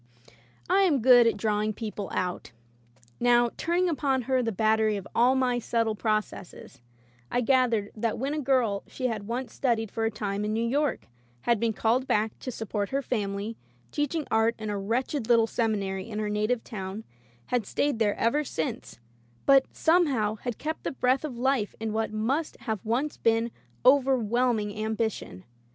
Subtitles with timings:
[0.67, 2.53] I am good at drawing people out.
[3.19, 6.81] Now, turning upon her the battery of all my subtle processes,
[7.29, 10.67] I gathered that when a girl she had once studied for a time in New
[10.67, 11.05] York,
[11.41, 13.57] had been called back to support her family,
[13.91, 17.03] teach ing art in a wretched little seminary in her native town,
[17.53, 18.97] had stayed there ever since,
[19.45, 23.51] but somehow had kept the breath of life in what must have once been
[23.85, 25.43] overwhelming ambi tion.